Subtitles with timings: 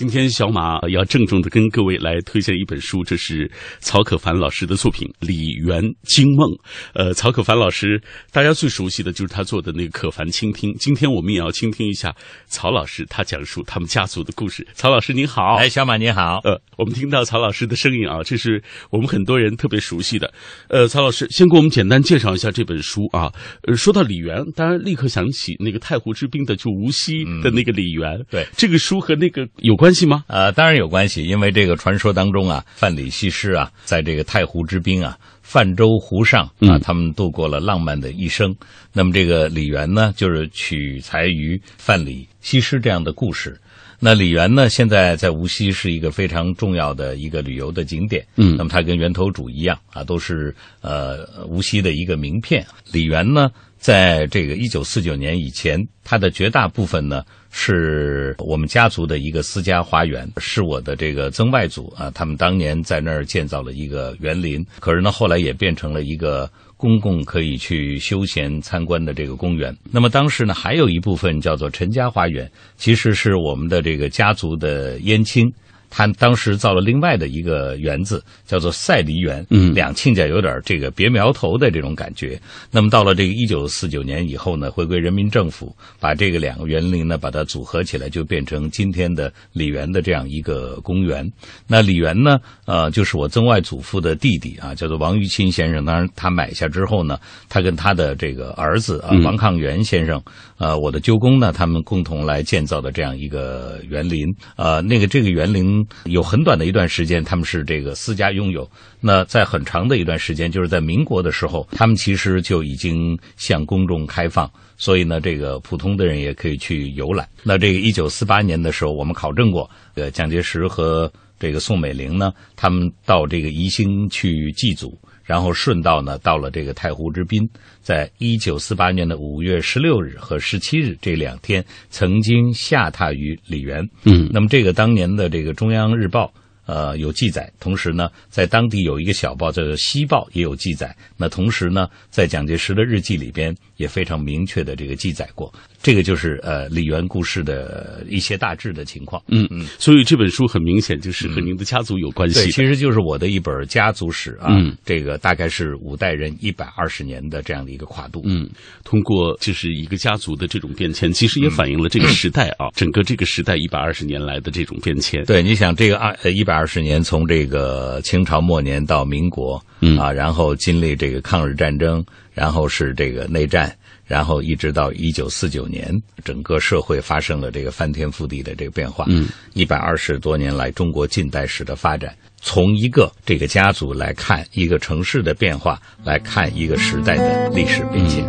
[0.00, 3.50] 今天小马要郑重的跟各位来推荐一本书，这是
[3.80, 6.48] 曹可凡老师的作品《李元惊梦》。
[6.94, 8.02] 呃，曹可凡老师
[8.32, 10.70] 大家最熟悉的就是他做的那个《可凡倾听》。
[10.78, 12.16] 今天我们也要倾听一下
[12.46, 14.66] 曹老师他讲述他们家族的故事。
[14.72, 16.40] 曹老师您好，哎，小马你好。
[16.44, 20.32] 呃，我们听到曹老师的声音啊，这是我们很多人特别熟悉的。
[20.68, 23.30] 呃，曹老师先给我们简单介绍一下这本书啊。
[23.64, 28.18] 呃，说到李园，当然立刻想起那个太湖之滨的就无锡的那个李园。
[28.30, 30.24] 对这个书和那个有关系吗？
[30.28, 38.54] 呃，当然有关系，因为这个传说当中啊，范蠡西施啊，在这个太湖之滨啊，泛舟湖上啊，嗯他们度过了浪漫的一生。
[38.92, 43.58] 那么这个李元呢，就是取材于范蠡西施这样的故事。
[44.02, 48.26] 那李园呢，现在在无锡是一个非常重要的一个旅游的景点。
[48.36, 52.66] 嗯那么它跟源头主一样啊，都是呃无锡的一个名片。
[52.90, 64.62] 李园呢，在这个一九四九年以前，它的绝大部分呢是我们家族的一个私家花园，是我的这个曾外祖啊，他们当年在那儿建造了一个园林。
[64.80, 69.74] 可是呢，后来也变成了一个公共可以去休闲参观的这个公园。
[69.90, 75.50] 那么当时呢，还有一部分叫做陈家花园，其实是我们的这个家族的燕青。
[75.90, 79.44] 他当时造了另外的一个园子，叫做赛梨园。
[79.50, 82.40] 嗯两亲家有点这个别苗头的这种感觉。
[82.70, 91.28] 那么到了这个一九四九年以后呢，回归人民政府，把这个两个园林呢把它组合起来，就变成今天的李园的这样一个公园。
[91.66, 95.84] 那李园呢，呃，就是我曾外祖父的弟弟啊，叫做王玉清先生。
[95.84, 100.22] 当然，他买下之后呢，他跟他的这个儿子啊嗯王抗元先生，
[100.60, 104.26] 呃，我的舅公呢，他们共同来建造的这样一个园林。
[104.56, 108.70] 呃，那个这个园林有很短的一段时间，他们是这个私家拥有。
[109.00, 114.50] 那在很长的一段时间，就是在民国的时候，他们其实就已经向公众开放。
[114.76, 117.26] 所以呢，这个普通的人也可以去游览。
[117.42, 124.98] 那这个一九四八年的时候，我们考证过，呃，蒋介石和这个宋美龄呢，他们到这个宜兴去祭祖，
[125.30, 127.48] 然后顺道呢到了这个太湖之滨，
[127.80, 133.88] 在一九四八年的五月十六日和十七日这两天，曾经下榻于李园。
[134.02, 136.32] 嗯那么这个当年的这个中央日报。
[136.66, 140.94] 呃，有记载，同时呢，在当地有一个小报叫做《西报》，也有记载。
[141.16, 145.52] 那同时呢，在蒋介石的日记里边也非常明确的这个记载过。
[145.82, 149.22] 这个就是呃李元故事的一些大致的情况。
[149.28, 158.22] 嗯嗯，所以这本书很明显就是和您的家族有关系对，其实就是我的一本家族史啊，嗯这个大概是五代人一百二十年的这样的一个跨度。
[158.24, 158.48] 嗯，
[158.84, 165.24] 通过就是一个家族的这种变迁，其实也反映了这个时代啊，整个这个时代一百二十年来的这种变迁。
[165.24, 172.04] 对，你想这个二呃一百二十年，从这个清朝末年到民国，嗯啊，然后经历这个抗日战争，
[172.34, 173.74] 然后是这个内战，
[174.10, 175.88] 然后一直到一九四九年，
[176.24, 179.04] 整个社会发生了这个翻天覆地的这个变化。
[179.06, 188.28] 嗯，一百二十多年来中国近代史的发展，从一个这个家族来看一个城市的变化，来看一个时代的历史变迁。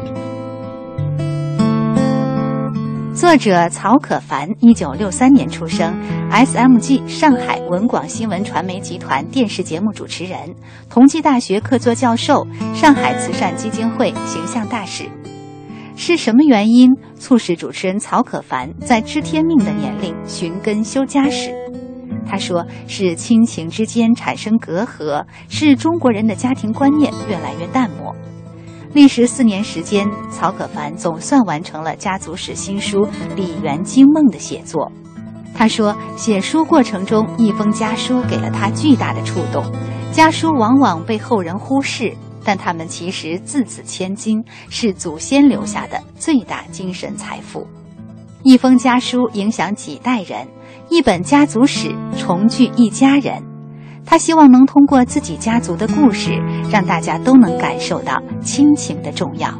[3.16, 5.92] 作者曹可凡，一九六三年出生
[6.30, 10.38] ，SMG 上海文广新闻传媒集团电视节目主持人，
[10.92, 15.10] 同济大学客座教授，上海慈善基金会形象大使。
[15.96, 21.52] 是什么原因促使主持人曹可凡在知天命的年龄寻根修家史？
[22.26, 28.16] 他说：“是亲情之间产生隔阂，是中国人的家庭观念越来越淡漠。”
[28.94, 34.92] 历时四年时间，曹可凡总算完成了家族史新书《李园惊梦》的写作。
[35.54, 39.64] 他说，写书过程中，一封家书给了他巨大的触动。
[40.12, 42.14] 家书往往被后人忽视，
[42.44, 47.68] 但他们其实字字千金，是祖先留下的最大精神财富。
[48.44, 50.48] 一封家书影响几代人，
[50.90, 53.42] 一本家族史重聚一家人。
[54.04, 56.32] 他希望能通过自己家族的故事，
[56.72, 59.54] 让大家都能感受到亲情的重要。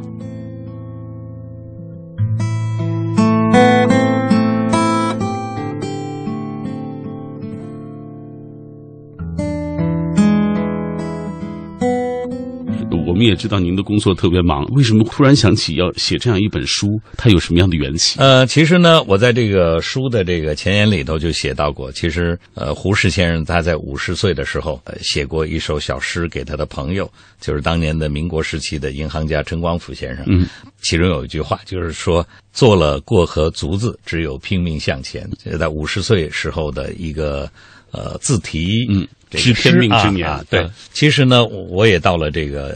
[13.22, 16.88] 们也知道您的工作特别忙，为什么突然想起要写这样一本书？
[17.16, 18.18] 它有什么样的缘起？
[18.18, 27.08] 呃，其实呢，我在这个书的这个前言里头就写到过，其实呃，胡适先生他在五十岁的时候，呃，写过一首小诗给他的朋友，
[27.40, 30.24] 就是当年的民国时期的银行家陈光甫先生。
[30.28, 30.46] 嗯，
[30.82, 35.28] 其中有一句话就是说，做了过河卒子，只有拼命向前。
[35.60, 37.48] 在五十岁时候的一个
[37.92, 38.66] 呃自题。
[38.90, 39.06] 嗯。
[39.38, 42.68] 这个知天命之年啊啊对嗯，其实呢，我我也到了这个，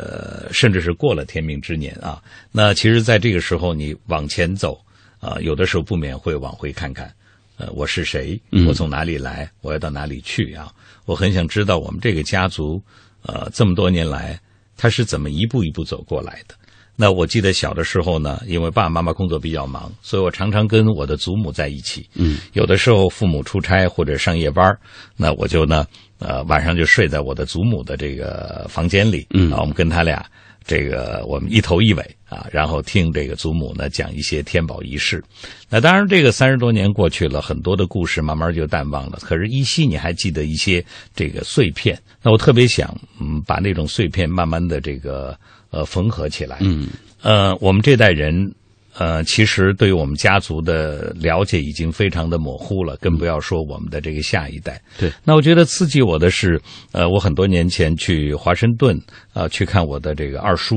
[0.47, 2.23] 呃甚至是过了天命之年啊。
[2.50, 4.81] 那其实，在这个时候，你往前走
[5.20, 7.12] 啊，有的时候不免会往回看看，
[7.58, 8.41] 呃，我是谁？
[8.53, 9.50] 嗯我从哪里来？
[9.61, 10.73] 我要到哪里去啊？
[11.05, 12.82] 我很想知道我们这个家族，
[13.23, 14.38] 呃，这么多年来，
[14.76, 16.55] 他是怎么一步一步走过来的。
[16.99, 22.08] 那我记得小的时候呢，因为爸爸妈妈工作比较忙，所以我常常跟我的祖母在一起。
[22.14, 24.79] 嗯，有的时候父母出差或者上夜班儿
[25.14, 25.87] 那我就呢，
[26.19, 29.27] 呃，晚上就睡在我的祖母的这个房间里。
[29.31, 30.25] 嗯啊，我们跟他俩
[30.65, 35.23] 这个我们一头一尾啊，然后听这个祖母呢讲一些天宝仪式。
[35.69, 39.19] 那当然，这个三十多年过去了，很多的故事慢慢就淡忘了。
[39.23, 40.85] 可是依稀你还记得一些
[41.15, 41.99] 这个碎片。
[42.23, 45.39] 那我特别想，嗯，把那种碎片慢慢的这个
[45.71, 46.59] 呃缝合起来。
[46.61, 46.89] 嗯
[47.23, 48.53] 呃，我们这代人，
[48.98, 54.81] 呃，其实对于我们家族的了解已经非常的模糊了，更不要说我们的这个下一代。
[54.98, 56.60] 对，那我觉得刺激我的是，
[56.93, 58.96] 呃，我很多年前去华盛顿
[59.32, 60.76] 啊、呃去看我的这个二叔，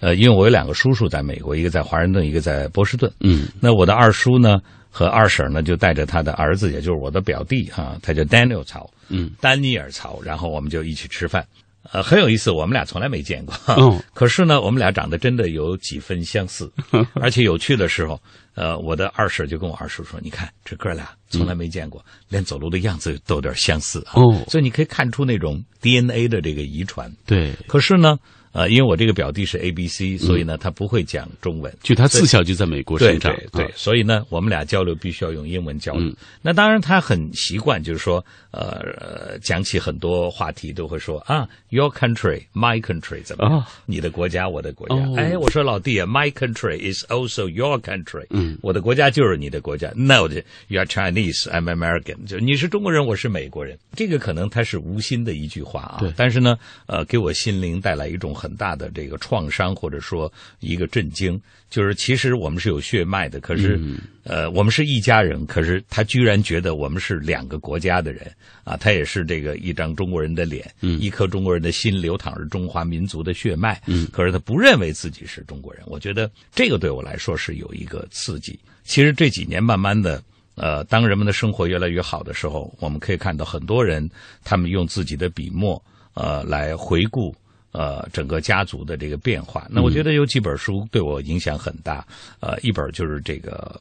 [0.00, 3.10] 呃，因为我有两个叔叔在美国，一个在华盛顿，一个在波士顿。
[3.20, 4.58] 嗯那我的二叔呢
[4.90, 11.46] 和二婶呢就带着他的儿子，也就是我的表弟啊，他叫 Daniel 曹，嗯，丹尼尔曹，然后我们就一起吃饭。
[11.92, 13.54] 呃，很有意思，我们俩从来没见过。
[13.68, 16.70] 嗯 可是呢，我们俩长得真的有几分相似，
[17.14, 18.20] 而且有趣的时候，
[18.54, 27.10] 呃，我的二婶就跟我二叔说：“你看这哥俩从来没见过，连走路的样子都有点相似啊。”哦所以你可以看出那种 DNA 的这个遗传。
[27.26, 28.18] 对，可是呢，
[28.52, 31.72] 呃，因为我这个表弟是 A B C，所以呢，他不会讲中文。
[31.82, 36.02] 就他自小就在美国对生长对，所以呢，我们俩交流必须要用英文交流。
[36.02, 44.94] 嗯那当然，他很习惯，就是说，呃，呃讲起很多话题都会说啊，Your country, my country，怎么你的国家，我的国家。
[44.96, 48.26] 哦哎，我说老弟啊，My country is also your country。
[48.30, 49.92] 嗯，我的国家就是你的国家。
[49.94, 50.28] No,
[50.68, 52.26] you are Chinese, I'm American。
[52.26, 53.78] 就你是中国人，我是美国人。
[53.94, 61.38] 这个可能他是无心的一句话啊，但是呢，呃，给我心灵带来一种很大的这个创伤，或者说一个震惊。
[61.68, 63.78] 就是其实我们是有血脉的，可是、
[64.24, 68.28] 呃，我们是一家人，可是他居然觉得我们是两个国家的人
[68.64, 75.84] 啊，他也是这个一张中国人的脸，嗯一颗中国人的心流淌着中华民族的血脉，嗯可是他不认为自己是中国人。
[75.86, 78.58] 我觉得这个对我来说是有一个刺激。
[78.82, 80.22] 其实这几年慢慢的。
[80.56, 84.06] 呃，当人们的生活越来越好的时候，我们可以看到很多人，
[84.44, 85.82] 他们用自己的笔墨，
[86.12, 87.34] 呃，来回顾
[87.72, 89.66] 呃整个家族的这个变化。
[89.70, 92.06] 那我觉得有几本书对我影响很大，
[92.40, 93.80] 呃，一本就是这个。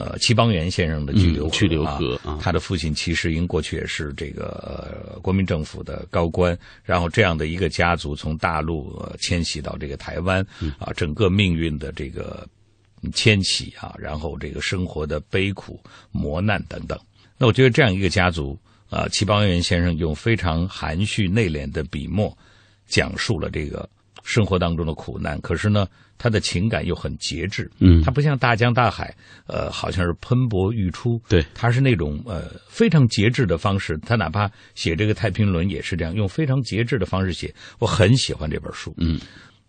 [0.00, 10.40] 呃，戚邦媛先生的《巨流河》嗯巨流河啊啊，他的父亲戚世英过去也是这个呃国民政府的高官，然后这样的一个家族从大陆、呃、迁徙到这个台湾，
[10.78, 12.48] 啊，整个命运的这个
[13.02, 15.82] 嗯迁徙啊，然后这个生活的悲苦、
[16.12, 16.96] 磨难等等。
[17.36, 18.56] 那我觉得这样一个家族
[18.90, 22.38] 啊，戚邦媛先生用非常含蓄内敛的笔墨，
[22.88, 23.88] 讲述了这个
[24.24, 25.40] 生活当中的苦难。
[25.40, 25.86] 可是呢，
[26.18, 29.14] 他的情感又很节制，嗯他不像大江大海，
[29.46, 33.96] 呃，好像是喷薄欲出，对他是那种呃非常节制的方式。
[33.98, 37.54] 他哪怕写这个《太平轮》也是这样，用非常节制的方式写。
[37.78, 39.20] 我很喜欢这本书，嗯，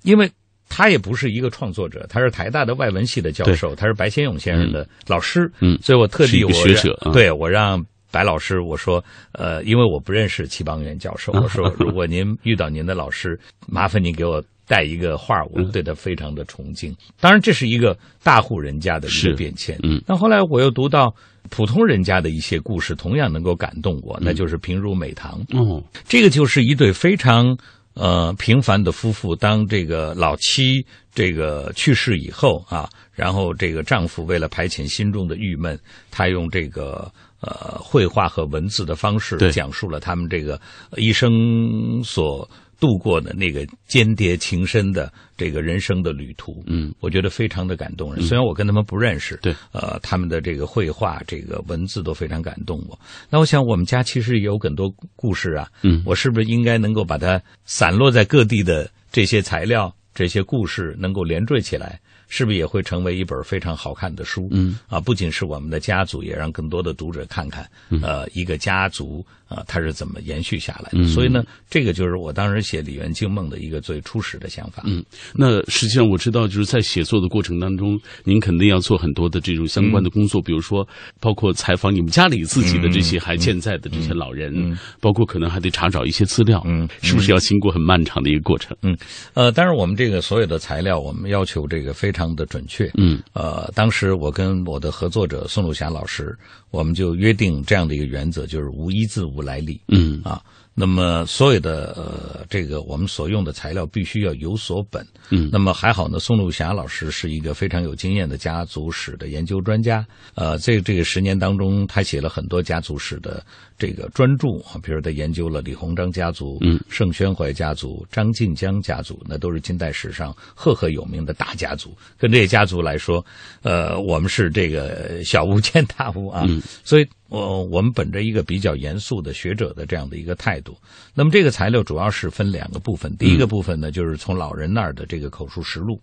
[0.04, 0.30] 因为
[0.68, 7.86] 他也不是一个创作者，他是台大的外文系的教授，他是白先勇先生的老师，嗯所以我特地我让学者啊对我让。
[8.12, 9.04] 白老师，我说，
[9.34, 16.96] 呃，因为我不认识齐邦媛教授，我说， 如果您遇到您的老师，麻烦您给我带一个画，我对他非常的崇敬。
[17.20, 19.78] 当然，这是一个大户人家的一个变迁。
[19.84, 21.14] 嗯那后来我又读到
[21.50, 25.40] 普通人家的一些故事，同样能够感动我，那就是平如美堂。
[25.54, 27.58] 哦，这个就是一对非常
[27.96, 35.80] 呃平凡的夫妇，当这个老妻这个去世以后啊，然后这个丈夫为了排遣心中的郁闷，
[36.12, 37.12] 他用这个
[37.42, 40.60] 呃绘画和文字的方式讲述了他们这个
[40.98, 46.64] 一生所度过的那个间谍情深的这个人生的旅途。
[46.66, 48.24] 嗯，我觉得非常的感动人。
[48.24, 52.98] 虽然我跟他们不认识，对，呃，他们的这个绘画、这个文字都非常感动我。
[53.30, 62.00] 那我想，我们家其实也有很多故事啊，嗯我是不是应该能够把它散落在各地的这些材料、这些故事能够连缀起来？
[62.30, 64.48] 是不是也会成为一本非常好看的书？
[64.52, 67.70] 嗯啊，不仅是我们的家族，也让更多的读者看看，
[68.02, 71.00] 呃，一个家族啊，它是怎么延续下来的。
[71.00, 74.84] 嗯所以呢，这个就是我当时写《李元惊梦》的一个最初始的想法。
[74.86, 75.04] 嗯，
[75.34, 80.88] 那实际上我知道，就是在写作的过程当中，您肯定要做很多的这种相关的工作，比如说
[81.20, 88.78] 包括采访你们家里自己的这些还健在的这些老人，包括可能还得查找一些资料，嗯是不是要经过很漫长的一个过程？
[88.84, 88.96] 嗯
[89.34, 92.90] 呃，当然我们这个所有的材料，我们要求这个非常的准确。
[92.98, 96.38] 嗯呃，当时我跟我的合作者宋鲁霞老师，
[96.70, 99.80] 我们就约定这样的一个原则，就是无一字无来历。
[99.88, 100.42] 嗯啊，
[100.74, 105.06] 那么所有的呃这个我们所用的材料必须要有所本。
[105.30, 110.06] 嗯，那么还好呢，宋路霞老师是一个非常有经验的家族史的研究专家。
[110.36, 113.46] 呃，在这个十年当中，他写了很多家族史的
[113.78, 121.96] 这个专著啊，比如他研究了李鸿章家族、嗯盛宣怀家族、张晋江家族，那都是近代史上赫赫有名的大家族。
[122.18, 123.24] 跟这些家族来说，
[123.62, 126.46] 呃，我们是这个小巫见大巫啊。
[126.48, 130.76] 嗯所以，我我们本着一个比较严肃的学者的这样的一个态度，
[131.14, 133.16] 那么这个材料主要是分两个部分。
[133.18, 136.02] 第一个部分呢，就是从老人那儿的这个口述实录。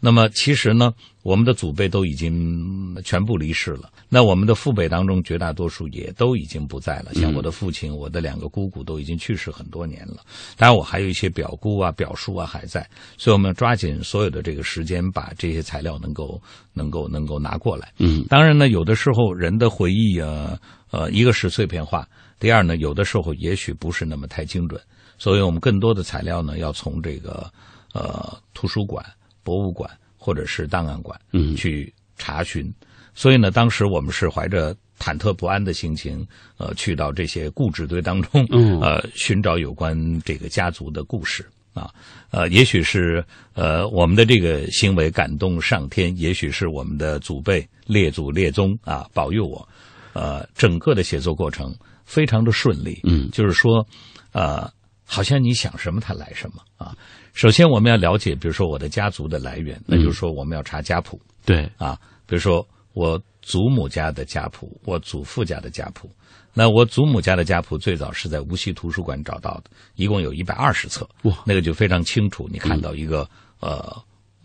[0.00, 0.92] 那么其实呢，
[1.24, 7.14] 我们的祖辈都已经全部离世了，那我们的父辈当中绝大多数也都已经不在了。
[7.14, 10.18] 像我的父亲、我的两个姑姑都已经去世很多年了，
[10.58, 16.38] 当然我还有一些表姑啊、表叔啊还在，所以我们要抓紧所有的这个时间，把这些材料能够
[16.74, 17.90] 能够能够拿过来。
[17.98, 22.06] 嗯当然呢，有的时候人的回忆啊，呃，一个是碎片化，
[22.38, 24.78] 第二呢，有的时候也许不是那么太精准，
[25.16, 27.50] 所以我们更多的材料呢，要从这个
[27.94, 29.02] 呃图书馆、
[29.42, 29.90] 博物馆
[30.24, 32.72] 或者是档案馆嗯去查询。
[33.14, 36.26] 所以呢，当时我们是怀着忐忑不安的心情，
[36.56, 41.44] 呃，去到这些故纸堆当中，嗯呃，寻找有关这个家族的故事。
[41.74, 41.92] 啊，
[42.30, 49.68] 呃，也许是呃我们的这个行为感动上天，也许是我们的祖辈列祖列宗啊保佑我，
[50.12, 53.00] 呃，整个的写作过程非常的顺利。
[53.02, 53.84] 嗯就是说，
[54.32, 54.70] 呃，
[55.04, 56.96] 好像你想什么它来什么啊。
[57.34, 61.20] 首先我们要了解，比如说我的家族的来源，那就是说我们要查家谱。
[61.44, 66.08] 对，啊，比如说我祖母家的家谱，我祖父家的家谱。
[66.56, 69.64] 那我祖母家的家谱最早是在无锡图书馆找到的，
[69.96, 72.48] 一共有一百二十册，哇那个就非常清楚。
[72.48, 73.92] 你看到一个、呃，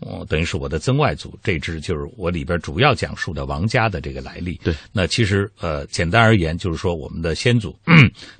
[0.00, 4.54] 呃，等于是我的曾外祖，这支就是我里边主要讲述的王家的这个来历。
[4.64, 7.78] 对，那其实呃，简单而言就是说，我们的先祖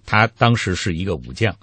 [0.05, 1.55] 他当时是一个武将，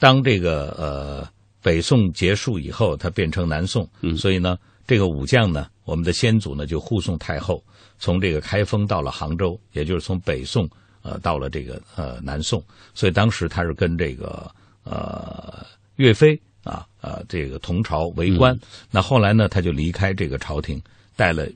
[0.00, 1.28] 当这个呃
[1.66, 4.16] 北宋结束以后，他变成南宋，嗯。
[4.16, 4.56] 所以呢，
[4.86, 7.60] 这个武将呢，我们的先祖呢就护送太后
[7.98, 10.70] 从这个开封到了杭州，也就是从北宋
[11.02, 12.62] 呃到了这个呃南宋，
[12.94, 14.48] 所以当时他是跟这个
[14.84, 18.56] 呃岳飞啊呃这个同朝为官，
[18.88, 20.80] 那后来呢他就离开这个朝廷，
[21.16, 21.48] 带了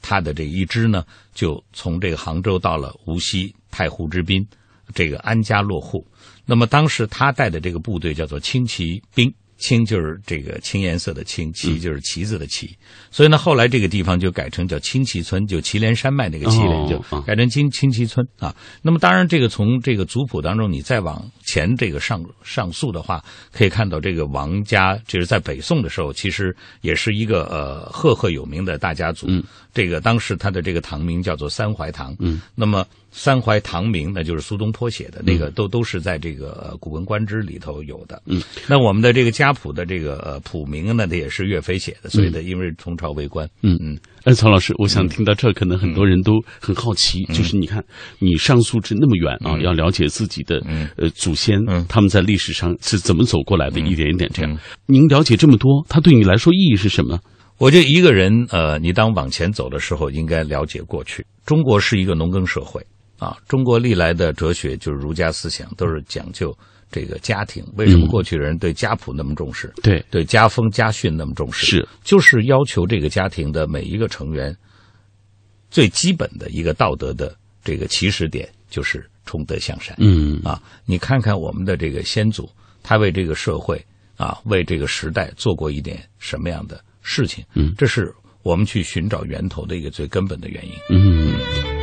[0.00, 4.46] 他的这一支呢，就从这个杭州到了无锡太湖之滨，
[4.92, 6.04] 这个安家落户。
[6.44, 12.76] 那么当时他带的这个部队叫做轻骑兵，青就是这个青颜色的青，旗就是旗子的旗，
[13.10, 18.54] 所以呢，后来这个地方就改成叫青旗村，就祁连山脉那个祁连，哦就改成青青旗村啊。
[18.82, 29.26] 那么当然，这个从这个族谱当中，你再往前这个上上溯的话，可以看到这个王家，就是在北宋的时候，其实也是一个呃赫赫有名的大家族。
[29.30, 32.14] 嗯，这个当时他的这个堂名叫做三槐堂。
[32.18, 32.84] 嗯，那么
[33.16, 38.20] 三槐堂名，那就是苏东坡写的，那个都都是在这个呃《古文观止》里头有的。
[38.26, 43.48] 嗯，那我们的这个家谱的这个呃谱名呢，那也是岳飞写的，所以呢，因为同朝为官。
[43.62, 43.78] 嗯。
[43.80, 47.84] 嗯，哎，曹老师，我想听到这儿，可能很多人都很好奇，就是你看，
[48.18, 50.88] 你上溯至那么远啊，要了解自己的嗯。
[50.96, 54.52] 呃祖先嗯，他们在历史上是怎么走过来的，一点一点这样。
[54.52, 54.58] 嗯。
[54.86, 57.20] 您了解这么多，它对你来说意义是什么？
[57.58, 61.24] 我觉得一个人，呃，你当往前走的时候，应该了解过去。
[61.46, 62.84] 中国是一个农耕社会
[63.24, 66.54] 啊，中国历来的哲学就是儒家思想，都是讲究
[66.92, 67.64] 这个家庭。
[67.74, 69.72] 为什么嗯过去人对家谱那么重视？
[69.82, 71.64] 对，对家风家训那么重视？
[71.64, 74.54] 是，就是要求这个家庭的每一个成员
[75.70, 79.96] 最基本的一个道德的这个起始点，就是崇德向善。
[79.98, 82.46] 嗯啊，你看看我们的这个先祖，
[82.82, 83.82] 他为这个社会
[84.18, 87.42] 啊，为这个时代做过一点什么样的事情？
[87.54, 90.72] 嗯这是我们去寻找源头的一个最根本的原因。
[90.90, 91.34] 嗯。《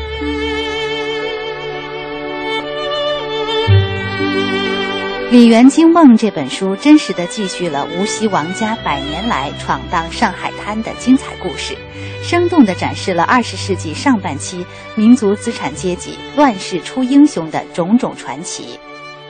[5.31, 11.73] 李园惊梦》这本书真实的记叙了无锡王家百年来闯荡上海滩的精彩故事，
[12.21, 18.77] 生动地展示了二十世纪上半期民族资产阶级乱世出英雄的种种传奇。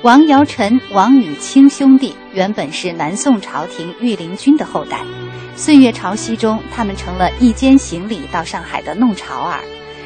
[0.01, 5.01] 王尧臣、王禹清兄弟原本是南宋朝廷御林军的后代，
[5.55, 9.59] 岁月潮汐中，他们成了一肩行李到上海的弄潮儿，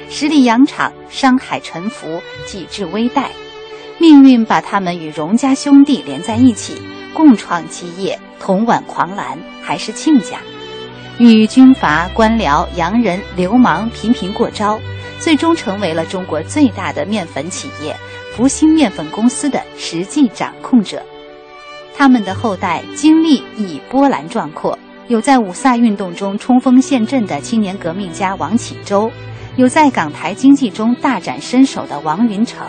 [0.10, 3.28] 十里洋场，商海沉浮，几至危殆。
[3.98, 6.82] 命运把他们与荣家兄弟连在一起，
[7.14, 10.38] 共创基业，同挽狂澜，还是亲家。
[11.18, 14.78] 与军阀、官僚、洋人、流氓频频过招，
[15.18, 17.96] 最终成为了中国最大的面粉企业
[18.36, 21.02] 福星面粉公司的实际掌控者。
[21.96, 29.10] 他们的后代经历亦波澜壮阔，有在五卅运动中冲锋陷阵的青年革命家王启洲，
[29.56, 32.68] 有在港台经济中大展身手的王云成。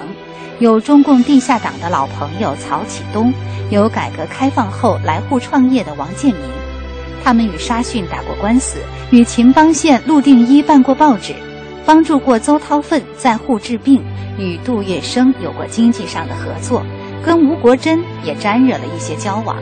[0.59, 3.33] 有中共地下党的老朋友曹启东，
[3.71, 6.43] 有改革开放后来沪创业的王建民。
[7.23, 8.79] 他们与沙逊打过官司，
[9.11, 11.35] 与秦邦宪陆定一办过报纸，
[11.85, 14.03] 帮助过邹韬奋在沪治病，
[14.39, 16.83] 与杜月笙有过经济上的合作，
[17.23, 19.57] 跟吴国桢也沾惹了一些交往。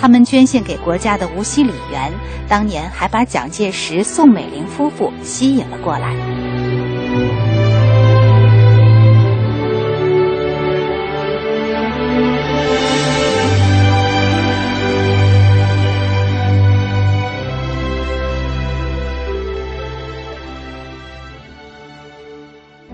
[0.00, 2.10] 他们捐献给国家的无锡李元，
[2.48, 6.53] 当年还把蒋介石、宋美龄夫妇吸引了过来。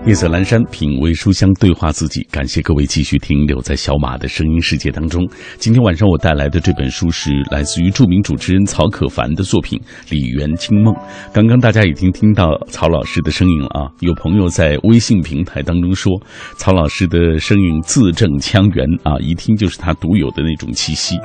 [0.07, 2.25] 夜色阑珊，品味书香，对话自己。
[2.31, 5.23] 感谢各位继续停留在小马的声音世界当中。
[5.59, 9.79] 今天晚上我带来的这本书是来自于著名主持人曹可凡的作品
[10.09, 10.91] 《李园清梦》。
[11.31, 13.85] 刚刚大家已经听到曹老师的声音了啊！
[13.99, 16.19] 有朋友在微信平台当中说，
[16.57, 21.15] 曹老师的声音字正腔圆啊，一听就是他独有的那种气息。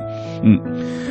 [0.43, 0.55] 嗯，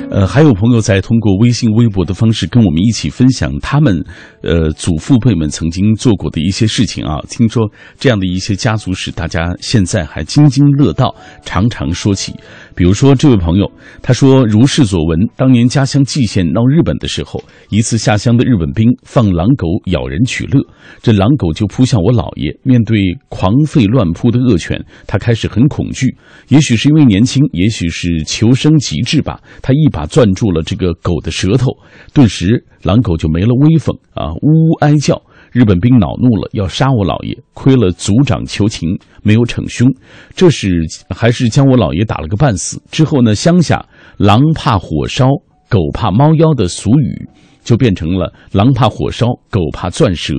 [0.09, 4.05] 呃，还有朋友在通过微信、微博的方式跟我们一起分享他们
[4.43, 7.47] 呃祖父辈们曾经做过的一些事情啊，听。
[7.49, 12.35] 说这样的一些家族史，大家现在还津津乐道，常常说起。
[12.77, 13.69] 比如说，这位朋友
[14.03, 20.61] 他说如是所闻：当年家乡蓟县闹日本的时候，一次下乡的日本兵放狼狗咬人取乐，
[21.03, 22.55] 这狼狗就扑向我姥爷。
[22.63, 22.99] 面对
[23.31, 26.15] 狂吠乱扑的恶犬，他开始很恐惧。
[26.49, 31.71] 也许是因为年轻，也许是求生极致吧，他一把攥住了这个狗的舌头，
[32.13, 35.21] 顿时狼狗就没了威风啊，呜呜哀叫。
[35.57, 37.35] 日本兵恼怒了，要杀我姥爷。
[37.55, 38.91] 亏了族长求情，
[39.23, 39.91] 没有逞凶，
[40.35, 42.79] 这是还是将我姥爷打了个半死。
[42.91, 43.83] 之后呢，乡下
[44.21, 45.25] “狼怕火烧，
[45.71, 47.27] 狗怕猫妖”的俗语，
[47.65, 50.35] 就变成了“狼怕火烧，狗怕钻舌”，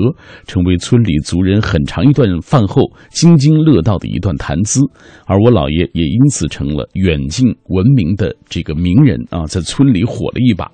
[0.45, 4.81] 成为村里族人很长一段饭后津津乐道的一段谈资。
[5.25, 10.69] 而我姥爷也因此成了远近闻名的这个名人啊，在村里火了一把。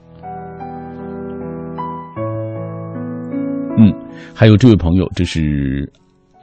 [4.34, 5.92] 还有这位朋友，这是，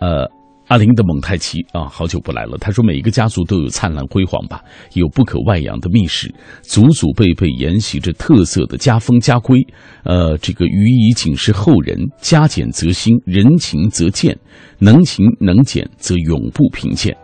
[0.01, 0.25] 呃，
[0.69, 2.57] 阿林的蒙太奇啊，好久不来了。
[2.59, 4.63] 他说，每一个家族都有灿烂辉煌吧，
[4.95, 9.59] 有不可外扬的秘史，祖祖辈辈沿袭着特色的家风家规。
[10.05, 14.39] 呃，这个予以警示后人，加减则兴，人情则健，
[14.79, 17.17] 能勤能俭则永不贫贱。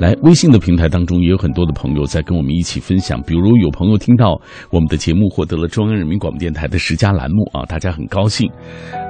[0.00, 3.20] 来，微信的平台当中也有很多的朋友在跟我们一起分享。
[3.26, 8.50] 比如有朋友听到我们的节目获得了中央人民广播电台的十佳栏目啊，大家很高兴，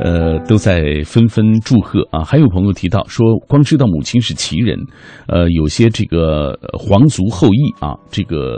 [0.03, 2.25] 呃，都在纷纷祝贺啊。
[2.25, 4.77] 还有朋友提到说，光知道母亲是旗人，
[5.29, 8.57] 呃，有些这个皇族后裔啊，这个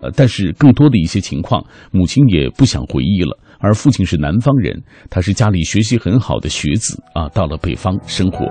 [0.00, 1.62] 呃，但是更多的一些情况，
[1.92, 3.38] 母亲也不想回忆了。
[3.58, 8.46] 而父亲是南方人，他是家里学习很好的学子啊，到了北方生活，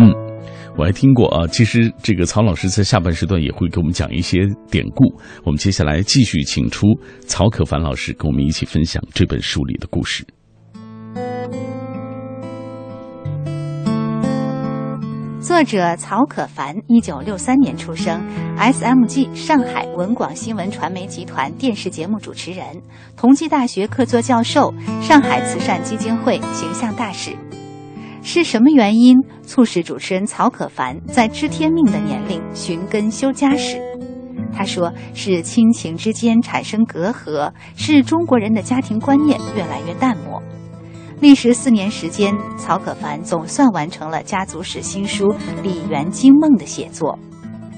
[0.00, 0.23] 嗯。
[0.76, 5.04] 我还听过啊，其实这个曹老师在下半时段也会给我们讲一些典故。
[5.44, 6.88] 我们接下来继续请出
[7.28, 10.26] 曹可凡老师，跟我们一起分享这本书里的故事。
[15.40, 18.20] 作者曹可凡，一九六三年出生
[18.58, 22.66] ，SMG 上海文广新闻传媒集团电视节目主持人，
[23.16, 27.30] 同济大学客座教授，上海慈善基金会形象大使。
[28.26, 33.78] 是什么原因促使主持人曹可凡在知天命的年龄寻根修家史？
[34.50, 40.42] 他说：“是亲情之间产生隔阂，是中国人的家庭观念越来越淡漠。”
[41.20, 45.28] 历时四年时间，曹可凡总算完成了家族史新书
[45.62, 47.18] 《李元惊梦》的写作。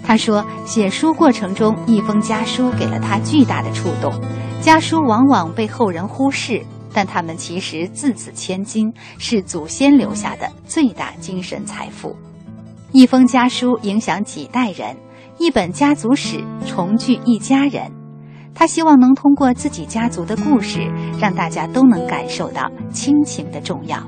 [0.04, 4.12] 他说：“写书过程中，一封家书给了他巨大的触动。
[4.60, 6.62] 家书往往被后人忽视。”
[6.96, 12.16] 但他们其实字字千金，是祖先留下的最大精神财富。
[12.90, 14.96] 一封家书影响几代人，
[15.36, 17.92] 一本家族史重聚一家人。
[18.54, 24.02] 他希望能通过自己家族的故事，让大家都能感受到亲情的重要。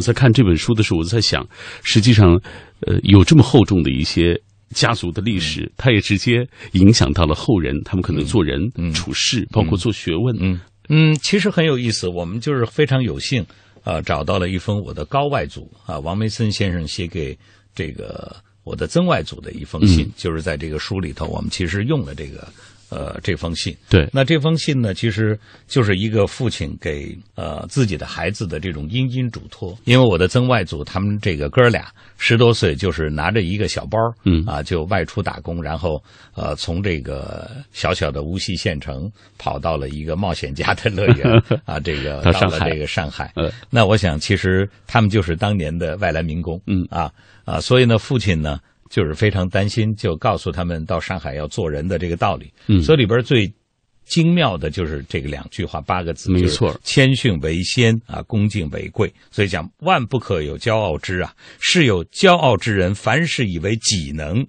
[0.00, 1.46] 我在看这本书的时候，我在想，
[1.82, 2.32] 实际上，
[2.86, 4.34] 呃，有这么厚重的一些
[4.74, 8.58] 家族的历史，它也直接影响到了后人，他们可能做人
[8.94, 10.34] 处事，包括做学问。
[10.40, 10.58] 嗯
[10.88, 12.08] 嗯，其实很有意思。
[12.08, 13.44] 我们就是非常有幸
[13.84, 17.38] 啊，找到了一封我的高外祖啊王梅森先生写给
[17.74, 18.34] 这个
[18.64, 22.48] 我的曾外祖的一封信，就是在这个书里头，我们其实用了这个
[22.90, 23.76] 呃这封信。
[23.88, 29.76] 对，那这封信呢，其实就是一个父亲给呃自己的孩子的这种殷殷嘱托。
[29.84, 31.86] 因为我的曾外祖他们这个哥俩
[32.18, 36.02] 十多岁，就是拿着一个小包，嗯啊，就外出打工，然后
[36.34, 43.32] 呃从这个小小的无锡县城跑到了一个冒险家的乐园 啊，这个到了这个上海。
[43.36, 47.10] 呃那我想，其实他们就是当年的外来民工，嗯啊
[47.44, 48.58] 啊，所以呢，父亲呢
[48.90, 52.52] 就是非常担心，就告诉他们到上海要做人的这个道理。
[52.66, 53.50] 嗯所以里边最
[54.04, 59.10] 精妙的就是这个两句话，八个字，没错谦逊为先啊，恭敬为贵。
[59.30, 64.44] 所以讲，万不可有骄傲之啊，是有骄傲之人，凡事以为己能，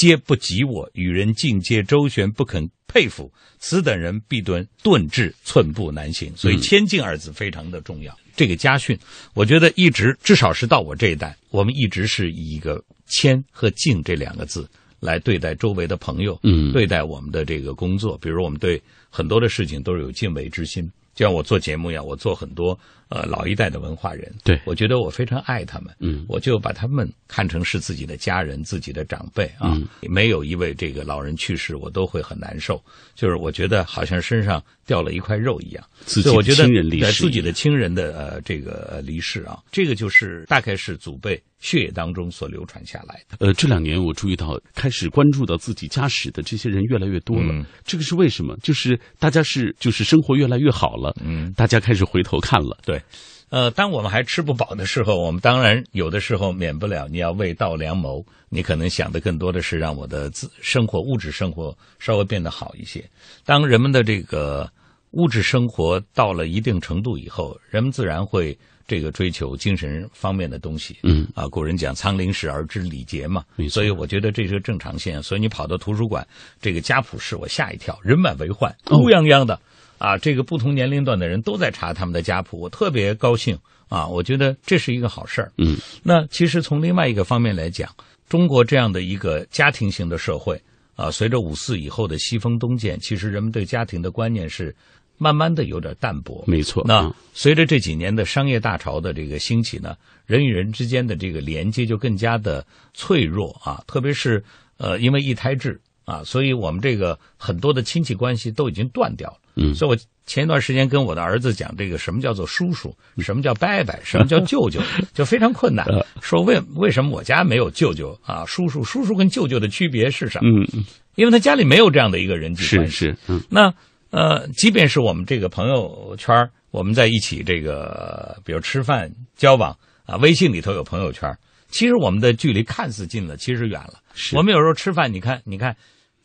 [0.00, 6.32] 皆不及我，与人境界周旋，不肯佩服，此等人必顿顿至寸步难行。
[6.34, 8.18] 所以“谦敬”二字非常的重要。
[8.34, 8.98] 这个家训，
[9.34, 14.66] 我觉得一直至少是到我这一代，我们一直是以一个“谦”和“敬”这两个字
[15.00, 18.16] 来对待周围的朋友，嗯对待我们的这个工作。
[18.16, 22.78] 比如我们对很多的事情都是有敬畏之心，就像我做节目一样，我做很多
[23.10, 29.74] 呃老一代的文化人，对我觉得我非常爱他们，嗯我就把他们看成是自己的家人、自己的长辈啊。
[29.74, 32.82] 嗯没有一位这个老人去世，我都会很难受，
[33.14, 35.84] 就是我觉得好像身上掉了一块肉一样。
[36.00, 43.36] 自己的所以我觉得亲人离世自己的亲人的呃这个呃离世啊，这个就是大概是祖辈血液当中所流传下来的。
[43.40, 47.52] 呃，这两年我注意到，开始关注到自己家史的这些人越来越多了。
[47.52, 48.56] 嗯这个是为什么？
[48.62, 52.78] 就是大家是就是生活越来越好了，嗯，大家开始回头看了。
[53.00, 63.04] 对，呃，当我们还吃不饱的时候，我们当然有的时候免不了你要为道良谋，你可能想的更多的是让我的自生活物质生活稍微变得好一些。
[63.44, 64.70] 当人们的这个
[65.12, 70.96] 物质生活到了一定程度以后，人们自然会这个追求精神方面的东西。
[71.02, 75.20] 嗯啊，古人讲仓廪实而知礼节嘛所以我觉得这是个正常现象。
[75.20, 76.24] 所以你跑到图书馆，
[76.60, 79.58] 这个家谱室，我吓一跳，人满为患，哦乌泱泱的。
[80.00, 83.56] 啊，这个不同年龄段的人都在查他们的家谱，我特别高兴
[83.90, 84.06] 啊！
[84.06, 85.52] 我觉得这是一个好事儿。
[85.58, 87.94] 嗯，那其实从另外一个方面来讲，
[88.26, 90.58] 中国这样的一个家庭型的社会
[90.96, 94.74] 啊，随着五四以后的西风东渐，其实人们对家庭的观念是
[95.18, 96.42] 慢慢的有点淡薄。
[96.46, 96.82] 没错。
[96.88, 104.42] 那嗯随着这几年的商业大潮的这个兴起呢，人与人之间的这个连接就更加的脆弱啊，特别是
[104.78, 105.78] 呃，因为一胎制
[106.10, 109.36] 啊，所以我们这个很多的亲戚关系都已经断掉了。
[109.56, 109.96] 嗯所以我
[110.26, 114.80] 前一段时间跟我的儿子讲这个什么叫做叔叔，什么叫伯伯，什么叫舅舅，
[115.12, 115.86] 就非常困难。
[116.20, 118.44] 说为为什么我家没有舅舅啊？
[118.46, 120.48] 叔叔，叔叔跟舅舅的区别是什么？
[120.48, 120.84] 嗯，嗯
[121.16, 122.92] 因为他家里没有这样的一个人际关系。
[122.92, 123.72] 是是，嗯那
[124.10, 131.36] 呃，即便是我们这个朋友圈儿我们在一起这个，比如吃饭交往啊，微信里头有朋友圈儿
[131.70, 133.94] 其实我们的距离看似近了，其实远了。
[134.14, 135.76] 是我们有时候吃饭，你看，你看，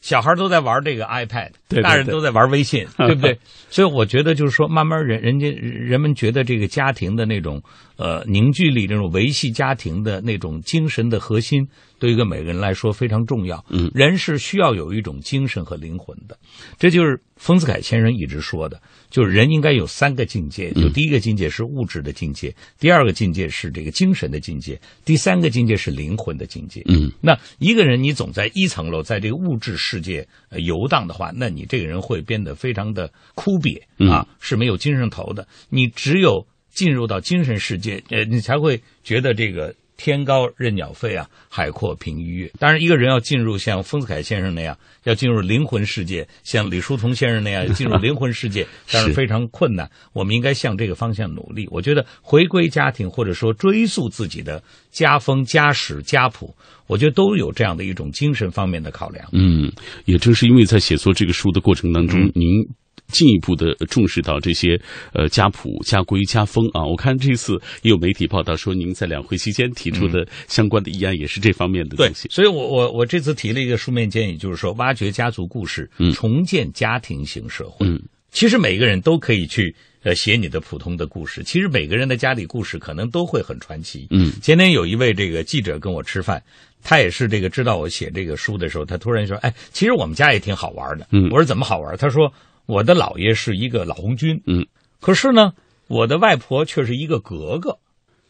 [0.06, 3.36] 小孩都在玩这个 iPad，对对大人都在玩微信， 对不对？
[3.72, 7.60] 所以我觉得就是说，慢慢人人家人们觉得这个家庭的那种
[7.98, 11.68] 呃凝聚力，这种维系家庭的那种精神的核心，
[12.00, 13.64] 对一个每个人来说非常重要。
[13.70, 16.38] 嗯人是需要有一种精神和灵魂的，
[16.78, 26.82] 这就是丰子恺先生一直说的，就是人应该有三个境界，就第一个境界是物质的境界，第二个境界是这个精神的境界，第三个境界是灵魂的境界。
[26.88, 33.82] 嗯那一个人你总在一层楼，在这个物质世界呃游荡的话，那你这个人会变得非常的枯瘪
[34.12, 35.48] 啊，是没有精神头的。
[35.70, 42.52] 你只有进入到精神世界，呃，你才会觉得这个天高任鸟飞啊，海阔凭鱼跃。
[42.60, 49.90] 当然，一个人要进入像丰子恺先生那样，要进入灵魂世界，像李叔同先生那样进入灵魂世界， 当然是非常困难。
[50.14, 51.68] 我们应该向这个方向努力。
[51.72, 56.54] 我觉得回归家庭，或者说追溯自己的家风、家史、家谱，
[56.88, 59.28] 我觉得都有这样的一种精神方面的考量。
[59.32, 59.72] 嗯，
[60.06, 62.68] 也正是因为在写作这个书的过程当中，嗯您
[63.08, 64.80] 进一步的重视到这些
[65.14, 66.84] 呃家谱、家规、家风啊。
[66.86, 72.28] 我看这次也有媒体报道说，您在两会期间提出的相关的议案也是这方面的对东西，。
[72.30, 77.88] 所以我我我这次提了一个书面建议，就是说挖掘家族故事，嗯重建家庭型社会。
[77.88, 84.08] 嗯其实每个人都可以去呃写你的普通的故事，其实每个人的家里故事可能都会很传奇。
[84.10, 86.44] 嗯前天有一位这个记者跟我吃饭，
[86.84, 92.30] 他也是这个知道我写这个书的时候，他突然说：“哎，其实我们家也挺好玩的。”嗯我说：“怎么好玩？”他说
[92.66, 94.66] ：“我的姥爷是一个老红军，嗯，
[95.00, 95.54] 可是呢，
[95.88, 97.78] 我的外婆却是一个格格。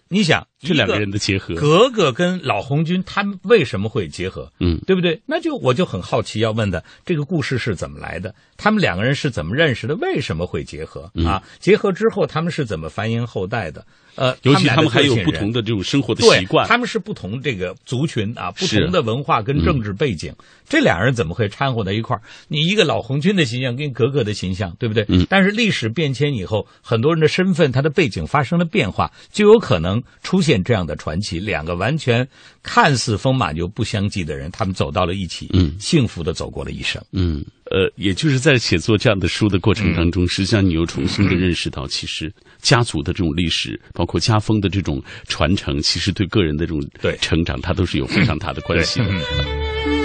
[0.08, 4.51] 你想，这两个人的结合，格格跟老红军他们为什么会结合？
[4.60, 5.21] 嗯，对不对？
[5.25, 8.34] 那就我就很好奇，要问的这个故事是怎么来的？
[8.58, 9.95] 他们两个人是怎么认识的？
[9.95, 11.10] 为什么会结合？
[11.25, 13.86] 啊，结合之后他们是怎么繁衍后代的？
[14.15, 20.34] 呃，尤其他们还有不同的这种生活的习惯，他们是不同这个族群啊，不同的文化跟政治背景，
[20.69, 22.21] 这两人怎么会掺和在一块儿？
[22.47, 25.04] 你一个老红军的形象跟格格的形象，对不对？
[25.10, 32.28] 嗯但是历史变迁以后，很多人的身份、他的背景发生了变化，就有可能出现这样的传奇：两个完全
[32.63, 35.74] 看似风马牛不相及的人，他们走到了一起，嗯。
[35.80, 37.04] 幸福的走过了一生。
[37.12, 47.18] 嗯，呃，也就是在写作这样的书的过程当中，实际上你又重新的认识到，其实家族的这种历史，包括家风的这种传承，其实对个人的这种对。
[47.22, 50.05] 成长，它都是有非常大的关系的。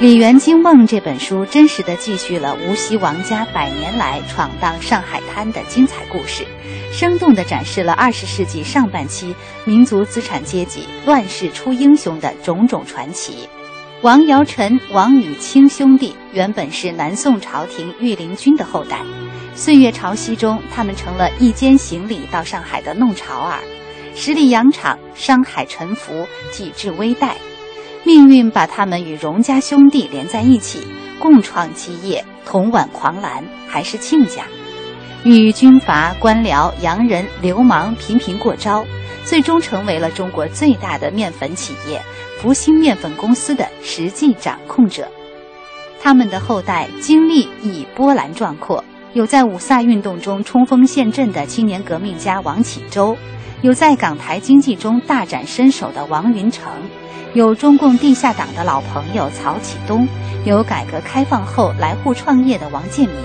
[0.00, 6.42] 李园惊梦》这本书真实的记叙了无锡王家百年来闯荡上海滩的精彩故事，
[6.90, 9.34] 生动地展示了二十世纪上半期
[9.66, 13.46] 民族资产阶级乱世出英雄的种种传奇。
[14.00, 19.00] 王尧臣、王禹清兄弟原本是南宋朝廷御林军的后代，
[19.54, 23.60] 岁月潮汐中，他们成了一肩行李到上海的弄潮儿，
[24.14, 27.34] 十里洋场，商海沉浮，几至危殆。
[28.04, 30.80] 命运把他们与荣家兄弟连在一起，
[31.18, 34.44] 共创基业，同挽狂澜，还是亲家。
[35.22, 38.84] 与军阀、官僚、洋人、流氓频频过招，
[39.24, 42.00] 最终成为了中国最大的面粉企业
[42.40, 45.06] 福兴面粉公司的实际掌控者。
[46.02, 48.82] 他们的后代经历亦波澜壮阔，
[49.12, 53.14] 有在五卅运动中冲锋陷阵的青年革命家王启洲，
[53.62, 56.72] 有在港台经济中大展身手的王云成。
[57.34, 60.08] 有中共地下党的老朋友曹启东，
[60.44, 63.16] 有改革开放后来沪创业的王建民，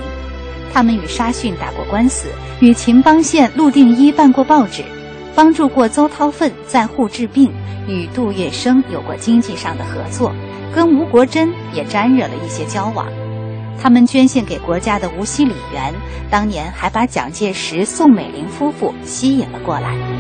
[0.71, 2.27] 他们与沙逊打过官司，
[2.59, 4.83] 与秦邦宪、陆定一办过报纸，
[5.33, 7.51] 帮助过邹韬奋在沪治病，
[7.87, 10.31] 与杜月笙有过经济上的合作，
[10.71, 13.07] 跟吴国桢也沾惹了一些交往。
[13.81, 15.91] 他们捐献给国家的无锡李园，
[16.29, 20.14] 当年还把蒋介石、宋美龄夫妇吸引了过来。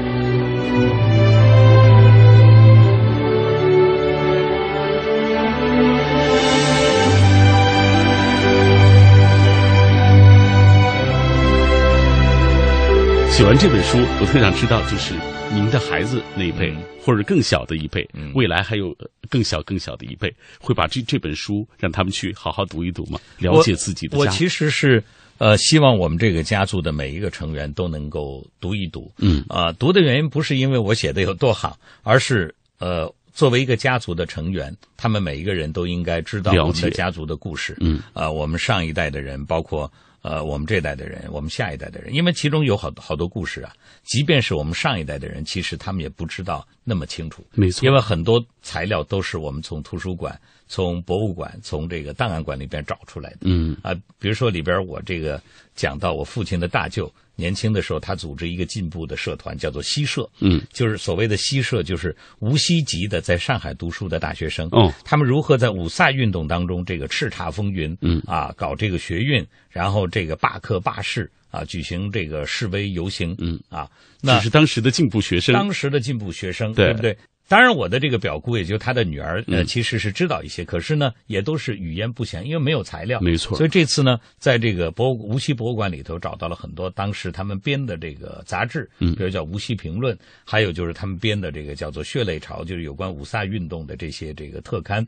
[13.35, 15.13] 写完这本书，我特想知道，就是
[15.53, 23.19] 您的孩子那一辈，嗯或者更小的一辈，嗯未来还有呃更小更小的一辈，会把这这本书让他们去好好读一读吗？
[23.37, 24.19] 了解自己的家。
[24.23, 25.03] 我其实是
[25.37, 29.11] 呃，希望我们这个家族的每一个成员都能够读一读。
[29.17, 37.75] 嗯啊、读的原因不是因为我写的有多好，而是呃，作为一个家族的成员，他们每一个人都应该知道了我们的解家族的故事。
[37.81, 39.91] 嗯啊、我们上一代的人，包括
[40.25, 47.45] 呃我们这代的人，我们下一代的人，因为其中有好好多故事啊，即便是我们上一代的人，其实他们也不知道那么清楚。
[47.53, 50.35] 没错，因为很多材料都是我们从图书馆、
[50.67, 53.37] 从博物馆、从这个档案馆里边找出来的。
[53.41, 55.39] 嗯啊，比如说里边我这个
[55.75, 64.67] 讲到我父亲的大舅年轻的时候，他组织一个进步的社团，叫做西社，嗯就是所谓的西社，就是无锡籍的在上海读书的大学生。
[64.71, 73.89] 哦，他们如何在五卅运动当中这个叱咤风云，嗯啊，搞这个学运，然后这个罢课罢市啊，举行这个示威游行，嗯啊，
[74.21, 75.53] 那是当时的进步学生。
[75.53, 77.17] 当时的进步学生，对不对？
[77.47, 83.21] 当然，我的这个表姑，也就是他的女儿，呃，嗯其实是知道一些，可是呢，也都是语言不详，因为没有材料。
[83.21, 95.05] 没错所以这次呢，在这个博物无锡博物馆里头找到了很多当时他们编的这个杂志，嗯比如叫《无锡评论》，还有就是他们编的这个叫做《血泪潮》，就是有关五卅运动的这些这个特刊。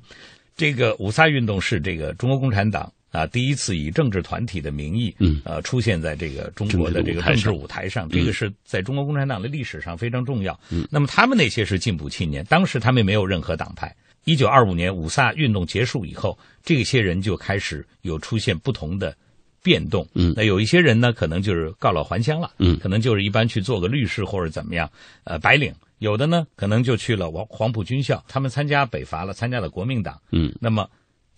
[0.56, 10.58] 这个五卅运动是这个中国共产党啊第一次以政治团体的名义，嗯呃，出现在这个中国的这个政治舞台上这个是在中国共产党的历史上非常重要。
[10.70, 13.94] 嗯那么他们那些是进步青年，当时他们没有任何党派。
[14.26, 19.16] 一九二五年五卅运动结束以后，这些人就开始有出现不同的
[19.64, 20.06] 变动。
[20.14, 24.90] 嗯那有一些人呢，可能就是告老还乡了，嗯可能就是一般去做个律师或者怎么样，
[25.24, 25.74] 呃，白领。
[26.00, 30.22] 有的呢，可能就去了黄黄埔军校，他们参加北伐了，参加了国民党。
[30.32, 30.88] 嗯那么，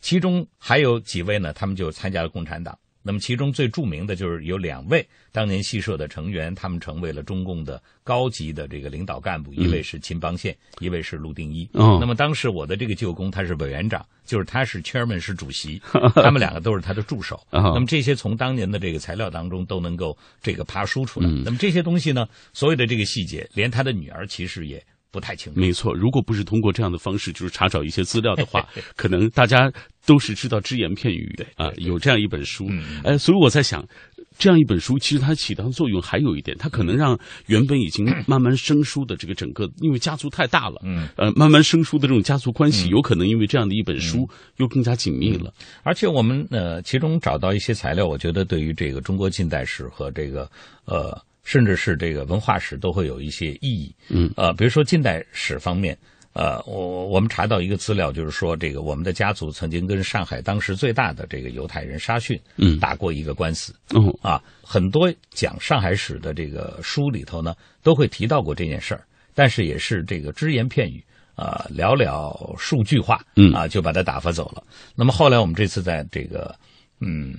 [0.02, 2.78] 其中还有几位呢，他们就参加了共产党。
[3.02, 11.68] 那么其中最著名的就是有两位当年戏社的成员，他们成为了中共的高级的这个领导干部，一位是秦邦宪，一位是陆定一。
[11.74, 15.82] 哦那么当时我的这个舅公他是委员长，就是他是 chairman 是主席，
[16.14, 17.38] 他们两个都是他的助手。
[17.52, 21.28] 哦那么这些从当年的这个材料当中都能够这个爬梳出来。
[21.30, 25.60] 嗯那么这些东西呢，所有的这个细节，连他的女儿其实也不太清楚。
[25.60, 29.72] 没错，如果不是通过这样的方式，就是查找一些资料的话， 可能大家
[30.06, 31.72] 都是知道只言片语的啊。
[31.78, 33.86] 有这样一本书，嗯哎，所以我在想，
[34.38, 37.18] 这样一本书，其实它起到的作用还有一点，它可能让
[37.48, 45.54] 原本已经慢慢生疏的这个整个，因为家族太大了，嗯，呃，慢慢生疏的这种家族关系，有可能因为这样的一本书又更加紧密了。
[45.84, 50.50] 而且我们呃，其中找到一些材料，我觉得对于这个中国近代史和这个
[50.86, 51.16] 呃，
[51.50, 53.96] 甚至是这个文化史都会有一些意义。
[54.08, 55.98] 嗯，呃，比如说近代史方面。
[56.32, 63.74] 呃，我我们查到一个资料，就是说，这个我们的家族曾经跟上海当时最大的这个犹太人沙逊，嗯打过一个官司。
[63.96, 74.64] 嗯，啊，很多讲上海史的这个书里头呢，都会提到过这件事儿，但是也是这个只言片语啊，寥寥数句话，嗯啊，就把他打发走了。
[74.96, 76.56] 那么后来我们这次在这个
[77.02, 77.34] 嗯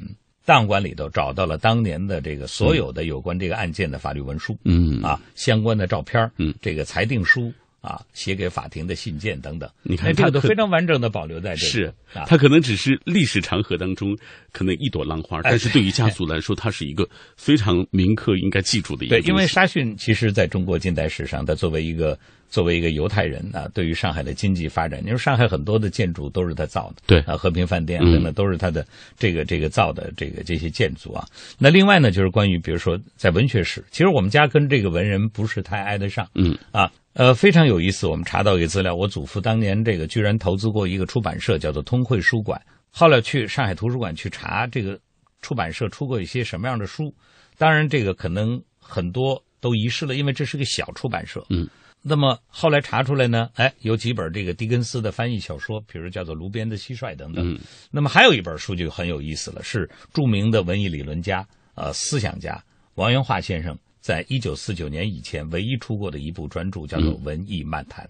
[0.44, 5.02] 档案馆里头找到了当年的这个所有的有关这个案件的法律文书，嗯。
[5.02, 6.52] 啊，相关的照片儿嗯。
[6.60, 14.16] 这个裁定书啊，写给法庭的信件等等，你看那这个都非常完整的保留在这里，是啊，它可能只是历史长河当中
[14.52, 22.18] 可能一朵浪花，但是对于家族来说，它是一个非常铭刻应该记住的一个对，因为沙逊其实在中国近代史上，他作为一个
[22.50, 28.86] 作为一个犹太人啊，对于上海的经济发展，你说上海很多的建筑都是他造的，对啊，和平饭店嗯等等都是他的
[29.18, 31.26] 这个这个造的这个这些建筑啊。
[31.58, 36.90] 那另外呢，就是关于比如说在文学史，其实我们家跟这个文人不是太挨得上，嗯啊。
[37.14, 38.06] 呃，非常有意思。
[38.06, 42.60] 我们查到一个资料，我祖父当年这个居然投资过一个出版社，叫做通惠书馆。
[42.90, 44.98] 后来去上海图书馆去查这个
[45.42, 47.14] 出版社出过一些什么样的书，
[47.58, 51.44] 当然这个可能很多都遗失了，因为这是个小出版社。
[51.50, 51.68] 嗯，
[52.02, 57.48] 那么后来查出来呢，哎，有几本这个狄更斯的翻译小说，比如叫做《炉边的蟋蟀》等等。
[57.48, 57.58] 嗯
[57.90, 62.62] 那么还有一本书就很有意思了，是著名的文艺理论家、呃思想家
[62.94, 68.04] 王元化先生在一九四九年以前唯一出过的一部专著，叫做《文艺漫谈》。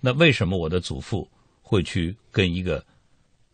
[0.00, 1.28] 那为什么我的祖父
[1.62, 2.84] 会去跟一个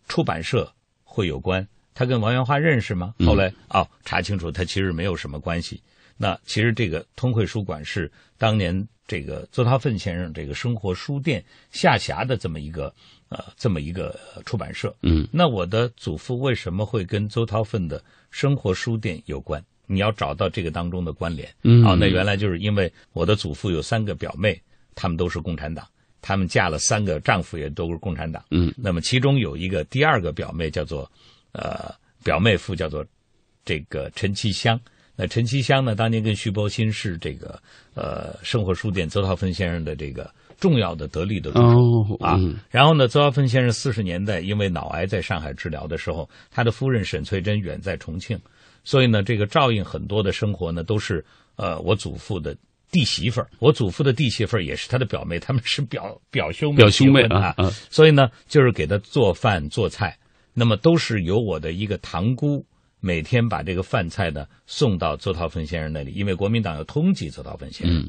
[0.09, 0.72] 出版社
[1.05, 1.66] 会有关？
[1.94, 3.14] 他跟王元化认识吗？
[3.20, 5.81] 后来哦，查清楚他其实没有什么关系。
[6.18, 12.94] 那其实这个通惠书馆是当年这个邹韬奋先生这个生活书店下辖的这么一个
[13.29, 14.94] 呃这么一个呃出版社。
[15.03, 19.62] 嗯那我的祖父为什么会跟邹韬奋的生活书店有关？
[19.87, 21.49] 你要找到这个当中的关联。
[21.62, 24.61] 嗯哦，那原来就是因为我的祖父有三个表妹，
[24.94, 25.87] 他们都是共产党，
[26.20, 28.44] 他们嫁了三个丈夫也都是共产党。
[28.51, 31.11] 嗯那么其中有一个第二个表妹叫做
[31.53, 33.05] 呃表妹夫叫做
[33.64, 34.81] 这个陈其香。
[35.18, 37.59] 那陈其香呢，当年跟徐伯新是这个
[37.94, 41.66] 呃生活书店邹韬芬先生的这个重要的得力的助手。
[41.66, 48.38] 哦啊嗯，然后呢，邹韬奋先生四十年代因为脑癌在上海治疗的时候，他的夫人沈翠珍远在重庆，
[48.85, 51.25] 所以呢，这个照应很多的生活呢，都是
[51.57, 52.57] 呃我祖父的
[52.90, 60.16] 弟媳妇儿，我祖父的弟媳妇儿也是他的表妹，他们是表 表兄妹表兄妹啊啊，所以呢，就是给他做饭做菜，
[60.55, 62.64] 那么都是由我的一个堂姑。
[62.99, 67.99] 每天把这个饭菜呢送到邹韬奋先生那里，因为国民党要通缉邹韬奋先生。
[67.99, 68.09] 嗯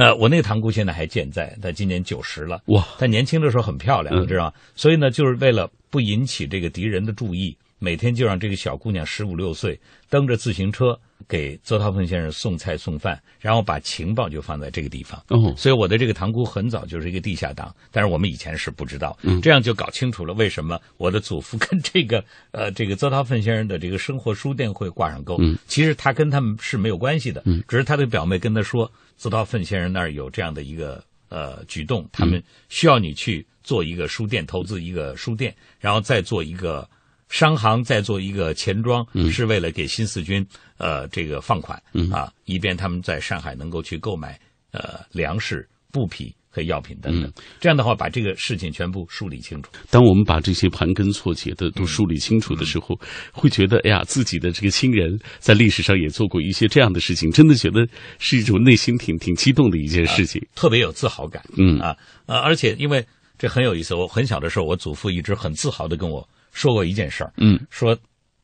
[0.00, 2.62] 呃，我那个堂姑现在还健在，她今年九十了。
[2.68, 4.52] 哇，她年轻的时候很漂亮，嗯你知道吗？
[4.74, 15.22] 所以呢，就是为了不引起这个敌人的注意，每天就让这个小姑娘十五六岁蹬着自行车给邹韬奋先生送菜送饭，然后把情报就放在这个地方。
[15.28, 25.36] 哦所以我的这个堂姑很早就是一个地下党，但是我们以前是不知道，嗯这样就搞清楚了为什么我的祖父跟这个 呃这个邹韬奋先生的这个生活书店会挂上钩。
[25.40, 36.88] 嗯其实他跟他们是没有关系的，嗯只是他的表妹跟他说，邹韬奋先生那儿有这样的一个呃举动，他嗯们需要你去做一个书店，投资一个书店，然后再做一个。
[37.32, 40.44] 商行再做一个钱庄，嗯是为了给新四军
[40.78, 44.36] 呃这个放款、嗯啊，以便他们在上海能够去购买
[44.72, 47.30] 呃粮食、布匹和药品等等。
[47.30, 49.70] 嗯这样的话，把这个事情全部梳理清楚。
[49.90, 52.98] 当我们把这些盘根错节的都梳理清楚的时候，
[53.32, 57.86] 会觉得，哎呀，自己的这个亲人在历史上也做过一些这样的事情，真的觉得
[58.18, 60.40] 是一种内心挺挺激动的一件事情。
[60.54, 61.42] 特别有自豪感。
[61.56, 63.04] 嗯啊呃，而且因为
[63.38, 67.96] 这很有意思，我很小的时候，我祖父一直很自豪的跟我说过一件事儿，嗯说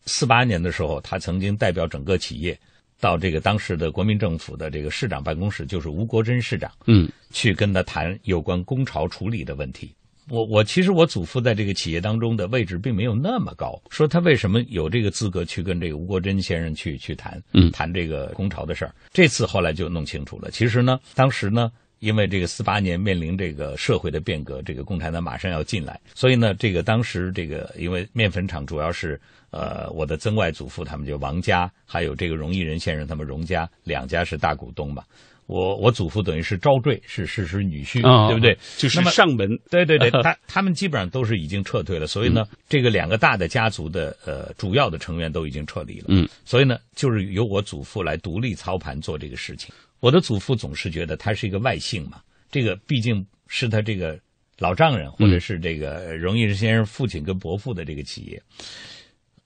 [0.05, 2.59] 四八年的时候，他曾经代表整个企业
[3.01, 9.95] 到这个当时的国民政府的这个市长办公室，就是吴国桢市长，嗯去跟他谈有关工潮处理的问题。
[10.29, 18.95] 我我其实我祖父在这个企业当中的位置并没有那么高，说他为什么有这个资格去跟这个吴国桢先生去去谈，嗯谈这个工潮的事儿。
[19.13, 21.71] 这次后来就弄清楚了，其实呢，当时呢。
[22.07, 35.02] 因为这个四八年面临这个社会的变革，这个共产党马上要进来，所以呢，这个当时这个因为面粉厂主要是呃我的曾外祖父他们就王家，还有这个荣毅仁先生他们荣家两家是大股东嘛。
[35.48, 38.59] 我我祖父等于是招赘，是事实女婿，哦对不对？
[38.77, 49.73] 就是上门对对对， 他他们基本上都是已经撤退了，所以呢，这个两个大的家族的呃主要的成员都已经撤离了，嗯，所以呢，就是由我祖父来独立操盘做这个事情。
[50.01, 52.21] 我的祖父总是觉得他是一个外姓嘛，
[52.51, 54.19] 这个毕竟是他这个
[54.59, 58.42] 老丈人或者是这个荣毅仁先生父亲跟伯父的这个企业，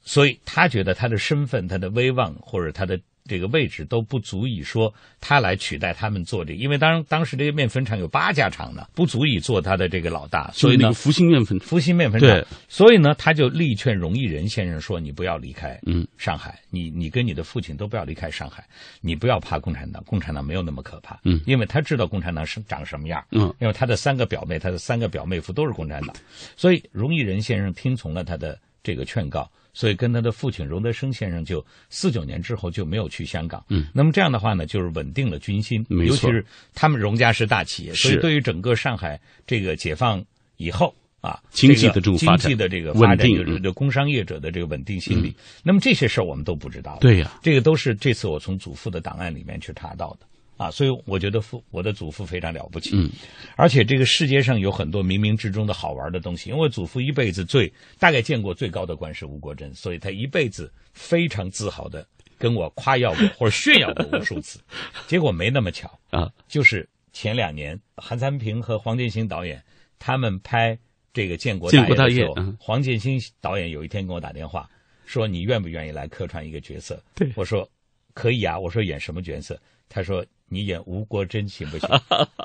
[0.02, 18.66] 所以他觉得他的身份、他的威望或者他的这个位置都不足以说他来取代他们做这个，因为当当时这个面粉厂有八家厂呢，不足以做他的这个老大，所以呢，福星面粉，福星面粉厂，所以呢，他就力劝荣毅仁先生说：“你不要离开，嗯，上海，你你跟你的父亲都不要离开上海，
[19.00, 26.16] 你不要怕共产党，共产党没有那么可怕，嗯因为他知道共产党是长什么样，嗯，因为他的三个表妹，他的三个表妹夫都是共产党，
[26.56, 29.48] 所以荣毅仁先生听从了他的这个劝告，
[29.80, 38.20] 所以跟他的父亲荣德生先生就四九年之后就没有去香港，嗯，那么这样的话呢，就是稳定了军心，尤其是他们荣家是大企业，所以是。
[38.20, 40.22] 对于整个上海这个解放
[40.58, 45.34] 以后啊，经济的这个经济的这个发展，稳定就是工商业者的这个稳定心理。
[45.62, 50.26] 那么这些事儿我们都不知道，，对呀，这个都是这次我从祖父的档案里面去查到的
[50.60, 53.08] 啊，所以我觉得父我的祖父非常了不起，嗯，
[53.56, 56.50] 而且这个世界上有很多冥冥之中的好玩的东西。
[56.50, 62.06] 因为祖父一辈子最大概见过最高的官是吴国桢，所以他一辈子非常自豪的
[62.36, 64.60] 跟我夸耀过或者炫耀过无数次，
[65.08, 69.62] 结果没那么巧，啊，就是前两年韩三平和黄建新导演
[69.98, 70.78] 他们拍
[71.14, 74.68] 这个《建国大业》的时候，黄建新导演有一天跟我打电话
[75.06, 77.68] 说：“你愿不愿意来客串一个角色？”对我说
[78.14, 79.58] ：“可以啊。”我说：“演什么角色？”
[79.88, 81.88] 他说：“你演吴国桢行不行？”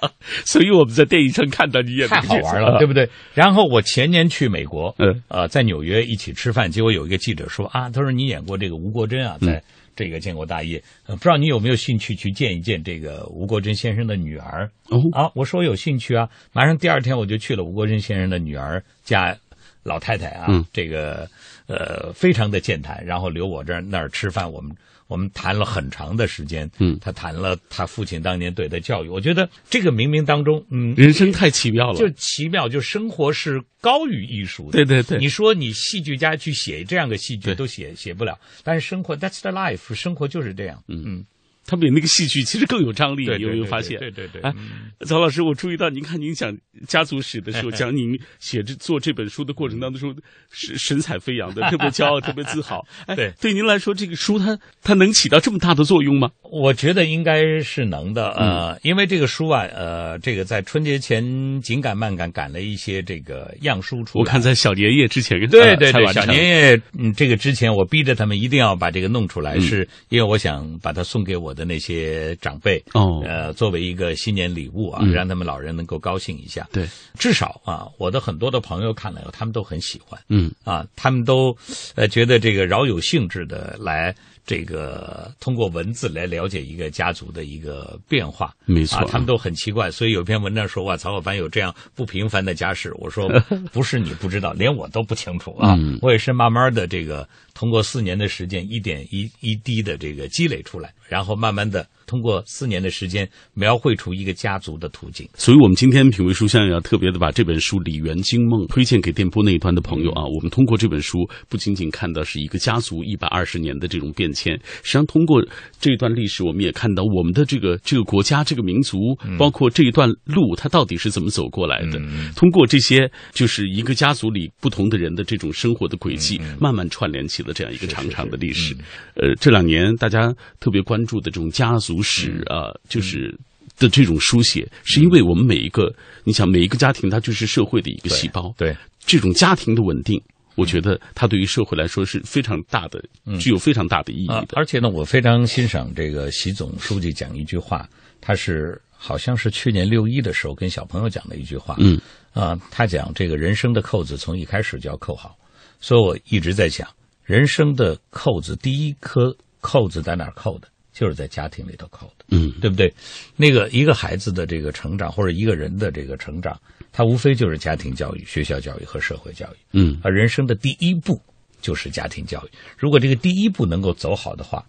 [0.46, 3.10] 所以我们在电影上看到你演的太好玩了，对不对？
[3.34, 9.64] 然后我前年去美国，嗯呃，在纽约一起吃饭，结果有一个记者说啊，他说你演过这个吴国桢啊，嗯在
[9.96, 14.70] 这个建国大业，呃不知道你有没有兴趣去见一见这个吴国桢先生的女儿？
[14.90, 19.36] 哦啊，我说我有兴趣啊，马上第二天我就去了吴国桢先生的女儿家。
[19.84, 21.30] 老太太啊，嗯这个
[21.68, 24.76] 呃非常的健谈，然后留我这儿那儿吃饭，我们
[25.08, 26.98] 我们谈了很长的时间，嗯。
[27.00, 34.72] 他谈了他父亲当年对他教育，我觉得这个冥冥当中，嗯，人生太奇妙了，就奇妙，就生活是高于艺术的。
[34.72, 35.18] 对对对。
[35.20, 40.84] 你说你戏剧家去写这样的戏剧都写写不了，但是生活 that's the life，生活就是这样。
[40.88, 41.24] 嗯，
[41.66, 43.98] 他比那个戏剧其实更有张力，对，有没有发现？
[44.00, 46.56] 对对对，哎嗯曹老师，我注意到您看您讲
[46.88, 50.16] 家族史的时候， 讲您写这做这本书的过程当中，
[50.52, 52.86] 是神采飞扬的， 特别骄傲，特别自豪。
[53.08, 56.30] 哎，对对您来说，这个书它它能起到这么大的作用吗？
[56.44, 64.22] 我觉得应该是能的，嗯呃，因为这个书啊，呃，这个在春节前紧赶慢赶赶了一些这个样书出来。
[64.22, 73.24] 我看在小年夜之前，呃对对对，小年夜，嗯，这个之前我逼着他们一定要把这个弄出来，嗯是因为我想把它送给我的那些长辈，哦。
[73.26, 75.12] 呃，作为一个新年礼物啊，嗯。
[75.12, 76.68] 让他们老人能够高兴一下。
[76.72, 76.88] 对，
[77.18, 80.22] 至少啊，我的很多的朋友看了以后，他们都很喜欢。
[80.28, 80.52] 嗯。
[80.64, 81.58] 啊，他们都
[81.96, 84.14] 呃觉得这个饶有兴致的来
[84.46, 88.54] 这个通过文字来了解一个家族的一个变化。
[88.66, 92.94] 没错啊，他们都很奇怪，所以有篇文章说哇，曹小凡有这样不平凡的家世。
[93.00, 93.28] 我说
[93.74, 95.76] 不是你不知道，连我都不清楚啊。
[95.80, 105.28] 嗯我也是慢慢的这个通过四年的时间，一点一一滴的这个积累出来，然后慢慢的通过四年的时间描绘出一个家族的途径。
[105.36, 110.24] 所以，我们今天品味书香要特别的把这本书《李元惊梦》推荐给电波那一端的朋友啊。
[110.24, 114.54] 我们通过这本书，不仅仅看到是一个家族一百二十年的这种变迁，
[114.84, 115.44] 实际上通过
[115.80, 122.00] 这一段历史，我们也看到我们的这个这个国家、这个民族，包括这一段路，它到底是怎么走过来的。
[122.36, 128.76] 通过这些，就是一个家族里不同的人的这种生活的轨迹，慢慢串联起了这样一个长长的历史。
[129.16, 133.38] 呃，这两年大家特别关注的这种家族史啊，就是。
[133.78, 135.94] 的这种书写，是因为我们每一个，
[136.24, 138.56] 你想每一个家庭，它就是社会的一个细胞。
[138.58, 138.74] 对，
[139.06, 140.18] 这种家庭的稳定，
[140.56, 143.04] 我觉得它对于社会来说是非常大的，
[143.38, 144.56] 具有非常大的意义啊，的。
[144.56, 147.86] 而且呢，我非常欣赏这个习总书记讲一句话，
[148.22, 151.76] 他是好像是去年六一的时候跟小朋友讲的一句话。
[151.80, 152.00] 嗯，
[152.32, 155.36] 啊，他讲这个人生的扣子从一开始就要扣好，
[155.82, 156.88] 所以我一直在讲，
[157.26, 162.26] 人生的扣子第一颗扣子在哪儿扣的，就是在家庭里头扣的。
[162.30, 162.92] 嗯，对不对？
[163.36, 166.60] 那个一个孩子的这个成长，或者一个人的这个成长，
[166.92, 169.58] 他无非就是家庭教育、学校教育和社会教育。
[169.74, 171.22] 嗯，而人生的第一步
[171.62, 172.50] 就是家庭教育。
[172.78, 174.66] 如果这个第一步能够走好的话，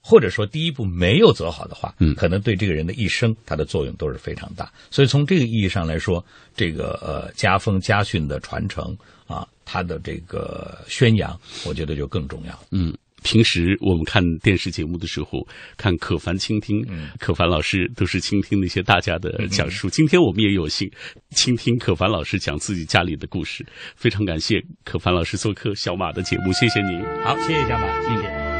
[0.00, 4.72] 或者说第一步没有走好的话，嗯可能对这个人的一生，它的作用都是非常大。
[4.90, 6.24] 所以从这个意义上来说，
[6.56, 12.58] 这个呃家风家训的传承啊，它的这个宣扬，我觉得就更重要。
[12.70, 15.46] 嗯，平时我们看电视节目的时候，
[15.76, 19.88] 看可凡倾听，嗯可凡老师都是倾听那些大家的讲述。
[19.90, 20.90] 今天我们也有幸
[21.30, 23.66] 倾听可凡老师讲自己家里的故事，
[23.96, 27.00] 非常感谢可凡老师做客小马的节目，谢谢您。
[27.24, 28.57] 好，谢谢小马，谢谢。